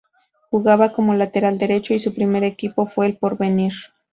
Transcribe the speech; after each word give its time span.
Jugaba 0.49 0.93
como 0.93 1.13
lateral 1.13 1.59
derecho 1.59 1.93
y 1.93 1.99
su 1.99 2.15
primer 2.15 2.43
equipo 2.43 2.87
fue 2.87 3.05
El 3.05 3.17
Porvenir. 3.17 3.73